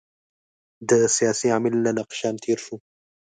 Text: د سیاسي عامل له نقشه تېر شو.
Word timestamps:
د 0.89 0.91
سیاسي 1.15 1.47
عامل 1.53 1.73
له 1.85 1.91
نقشه 1.97 2.29
تېر 2.43 2.59
شو. 2.65 2.75